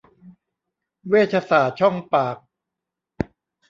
[1.09, 2.37] เวชศาสตร์ช่องปาก